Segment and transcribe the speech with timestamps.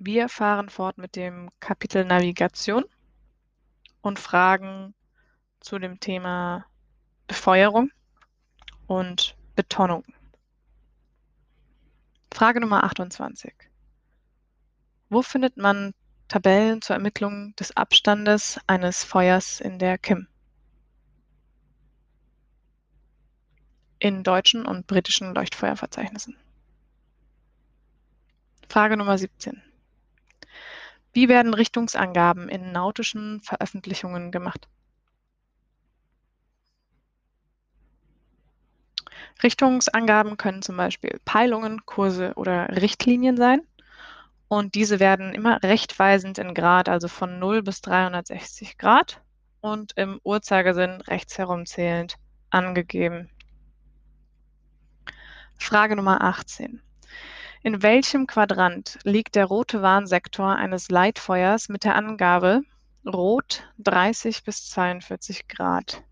[0.00, 2.84] Wir fahren fort mit dem Kapitel Navigation
[4.00, 4.94] und Fragen
[5.58, 6.64] zu dem Thema
[7.26, 7.90] Befeuerung
[8.86, 10.04] und Betonung.
[12.32, 13.52] Frage Nummer 28.
[15.08, 15.92] Wo findet man
[16.28, 20.28] Tabellen zur Ermittlung des Abstandes eines Feuers in der KIM?
[23.98, 26.36] In deutschen und britischen Leuchtfeuerverzeichnissen.
[28.68, 29.60] Frage Nummer 17.
[31.12, 34.68] Wie werden Richtungsangaben in nautischen Veröffentlichungen gemacht?
[39.42, 43.60] Richtungsangaben können zum Beispiel Peilungen, Kurse oder Richtlinien sein.
[44.48, 49.20] Und diese werden immer rechtweisend in Grad, also von 0 bis 360 Grad
[49.60, 52.16] und im Uhrzeigersinn rechts herumzählend
[52.50, 53.28] angegeben.
[55.58, 56.80] Frage Nummer 18.
[57.64, 62.62] In welchem Quadrant liegt der rote Warnsektor eines Leitfeuers mit der Angabe
[63.04, 66.04] Rot 30 bis 42 Grad?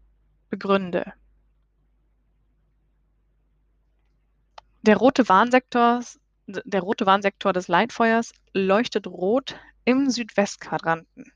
[0.50, 1.12] Begründe.
[4.82, 6.00] Der rote Warnsektor,
[6.46, 11.32] der rote Warnsektor des Leitfeuers leuchtet rot im Südwestquadranten.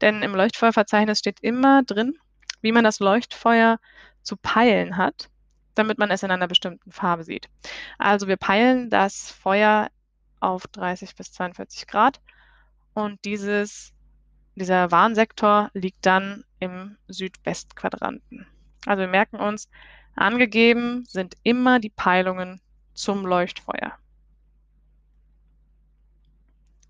[0.00, 2.16] Denn im Leuchtfeuerverzeichnis steht immer drin,
[2.60, 3.78] wie man das Leuchtfeuer
[4.22, 5.29] zu peilen hat
[5.74, 7.48] damit man es in einer bestimmten Farbe sieht.
[7.98, 9.90] Also wir peilen das Feuer
[10.40, 12.20] auf 30 bis 42 Grad
[12.94, 13.92] und dieses,
[14.54, 18.46] dieser Warnsektor liegt dann im Südwestquadranten.
[18.86, 19.68] Also wir merken uns,
[20.14, 22.60] angegeben sind immer die Peilungen
[22.94, 23.96] zum Leuchtfeuer.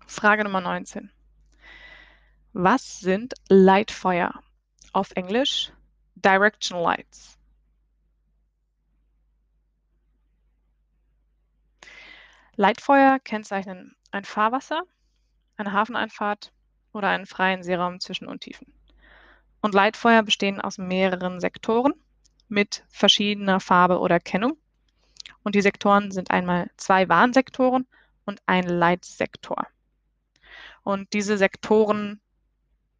[0.07, 1.09] Frage Nummer 19.
[2.53, 4.33] Was sind Leitfeuer?
[4.91, 5.71] Auf Englisch
[6.15, 7.37] Direction Lights.
[12.61, 14.83] Leitfeuer kennzeichnen ein Fahrwasser,
[15.57, 16.53] eine Hafeneinfahrt
[16.93, 18.71] oder einen freien Seeraum zwischen Untiefen.
[19.63, 21.95] Und Leitfeuer bestehen aus mehreren Sektoren
[22.49, 24.57] mit verschiedener Farbe oder Kennung.
[25.41, 27.87] Und die Sektoren sind einmal zwei Warnsektoren
[28.25, 29.65] und ein Leitsektor.
[30.83, 32.21] Und diese Sektoren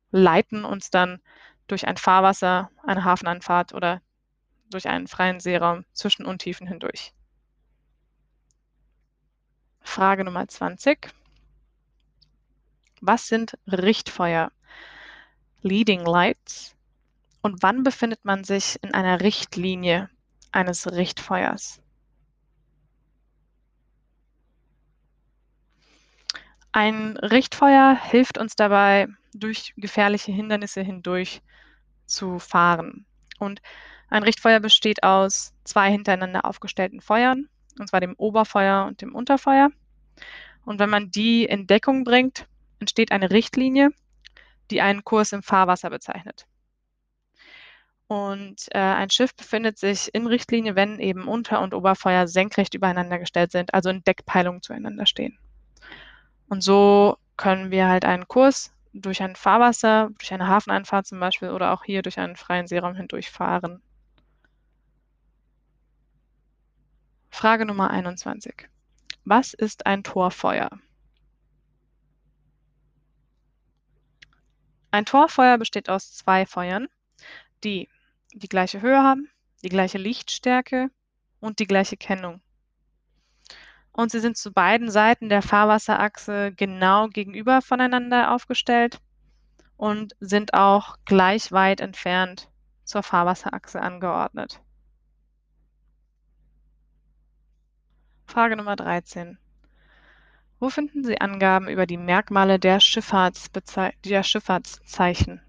[0.10, 1.22] leiten uns dann
[1.68, 4.02] durch ein Fahrwasser, eine Hafeneinfahrt oder
[4.72, 7.14] durch einen freien Seeraum zwischen Untiefen hindurch.
[9.82, 11.14] Frage Nummer 20.
[13.02, 14.52] Was sind Richtfeuer?
[15.62, 16.76] Leading Lights.
[17.42, 20.10] Und wann befindet man sich in einer Richtlinie
[20.52, 21.82] eines Richtfeuers?
[26.72, 31.42] Ein Richtfeuer hilft uns dabei, durch gefährliche Hindernisse hindurch
[32.06, 33.06] zu fahren.
[33.40, 33.62] Und
[34.10, 37.50] ein Richtfeuer besteht aus zwei hintereinander aufgestellten Feuern,
[37.80, 39.70] und zwar dem Oberfeuer und dem Unterfeuer.
[40.66, 42.48] Und wenn man die in Deckung bringt,
[42.80, 43.90] entsteht eine Richtlinie,
[44.70, 46.46] die einen Kurs im Fahrwasser bezeichnet.
[48.08, 53.20] Und äh, ein Schiff befindet sich in Richtlinie, wenn eben Unter- und Oberfeuer senkrecht übereinander
[53.20, 55.38] gestellt sind, also in Deckpeilung zueinander stehen.
[56.50, 61.52] Und so können wir halt einen Kurs durch ein Fahrwasser, durch eine Hafeneinfahrt zum Beispiel
[61.52, 63.82] oder auch hier durch einen freien Seeraum hindurch fahren.
[67.34, 68.70] Frage Nummer 21.
[69.24, 70.70] Was ist ein Torfeuer?
[74.92, 76.88] Ein Torfeuer besteht aus zwei Feuern,
[77.64, 77.90] die
[78.34, 79.30] die gleiche Höhe haben,
[79.64, 80.92] die gleiche Lichtstärke
[81.40, 82.42] und die gleiche Kennung.
[83.94, 89.00] Und sie sind zu beiden Seiten der Fahrwasserachse genau gegenüber voneinander aufgestellt
[89.78, 92.50] und sind auch gleich weit entfernt
[92.84, 94.62] zur Fahrwasserachse angeordnet.
[98.32, 99.38] Frage Nummer 13.
[100.58, 105.42] Wo finden Sie Angaben über die Merkmale der, Schifffahrtsbezei der Schifffahrtszeichen?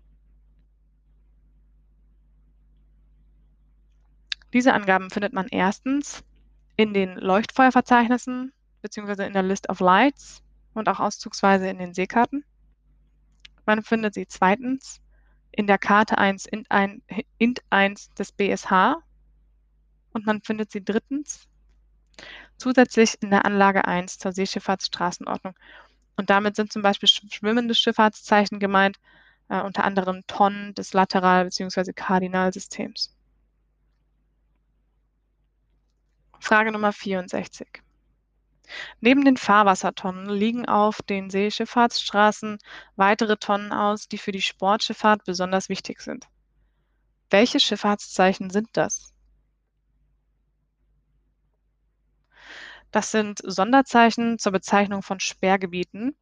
[4.52, 6.24] Diese Angaben findet man erstens
[6.76, 9.26] in den Leuchtfeuerverzeichnissen bzw.
[9.26, 10.42] in der List of Lights
[10.74, 12.44] und auch auszugsweise in den Seekarten.
[13.64, 15.00] Man findet sie zweitens
[15.52, 17.00] in der Karte 1 int, 1,
[17.38, 18.96] int 1 des BSH
[20.14, 21.48] und man findet sie drittens
[22.62, 25.54] zusätzlich in der Anlage 1 zur Seeschifffahrtsstraßenordnung.
[26.16, 28.98] Und damit sind zum Beispiel schwimmende Schifffahrtszeichen gemeint,
[29.48, 31.92] äh, unter anderem Tonnen des Lateral- bzw.
[31.92, 33.16] Kardinalsystems.
[36.38, 37.82] Frage Nummer 64.
[39.00, 42.58] Neben den Fahrwassertonnen liegen auf den Seeschifffahrtsstraßen
[42.94, 46.28] weitere Tonnen aus, die für die Sportschifffahrt besonders wichtig sind.
[47.28, 49.12] Welche Schifffahrtszeichen sind das?
[52.92, 56.14] Das sind Sonderzeichen zur Bezeichnung von Sperrgebieten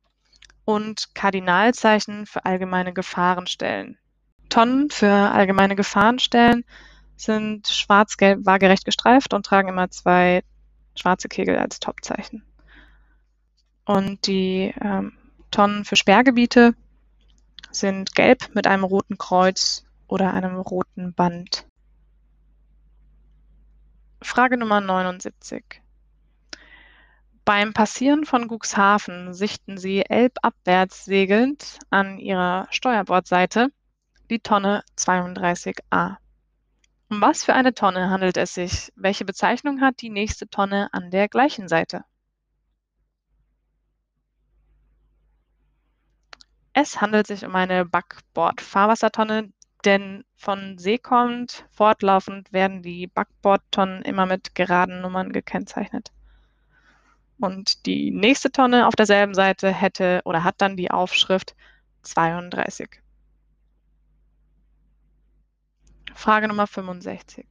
[0.65, 3.99] und Kardinalzeichen für allgemeine Gefahrenstellen.
[4.49, 6.65] Tonnen für allgemeine Gefahrenstellen
[7.17, 10.43] sind schwarz-gelb waagerecht gestreift und tragen immer zwei
[10.95, 12.45] schwarze Kegel als Topzeichen.
[13.85, 15.13] Und die ähm,
[15.51, 16.75] Tonnen für Sperrgebiete
[17.73, 21.67] sind gelb mit einem roten Kreuz oder einem roten Band.
[24.23, 25.83] Frage Nummer 79.
[27.53, 33.73] Beim Passieren von Cuxhaven sichten Sie elbabwärts segelnd an Ihrer Steuerbordseite
[34.31, 36.19] die Tonne 32a.
[37.09, 38.93] Um was für eine Tonne handelt es sich?
[38.95, 42.05] Welche Bezeichnung hat die nächste Tonne an der gleichen Seite?
[46.73, 49.53] Es handelt sich um eine Backbord-Fahrwassertonne,
[49.85, 56.13] denn von See kommend fortlaufend werden die Backbordtonnen immer mit geraden Nummern gekennzeichnet.
[57.41, 61.57] Und die nächste Tonne auf derselben Seite hätte oder hat dann die Aufschrift
[62.03, 63.01] 32.
[66.15, 67.47] Frage Nummer 65.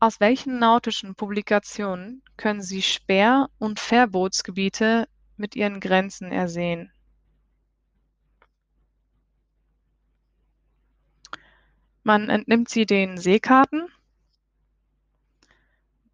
[0.00, 6.90] Aus welchen nautischen Publikationen können Sie Sperr- und Verbotsgebiete mit ihren Grenzen ersehen?
[12.02, 13.88] Man entnimmt sie den Seekarten,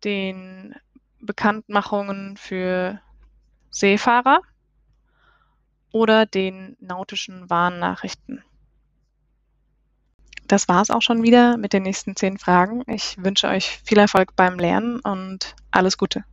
[0.02, 0.74] den
[1.24, 3.00] Bekanntmachungen für
[3.70, 4.40] Seefahrer
[5.90, 8.42] oder den nautischen Warnnachrichten.
[10.46, 12.82] Das war es auch schon wieder mit den nächsten zehn Fragen.
[12.86, 16.24] Ich wünsche euch viel Erfolg beim Lernen und alles Gute.